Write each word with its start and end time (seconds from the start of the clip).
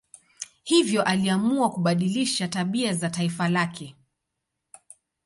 Hivyo 0.63 1.03
aliamua 1.03 1.69
kubadilisha 1.71 2.47
tabia 2.47 2.93
za 2.93 3.09
taifa 3.09 3.49
lake. 3.49 3.95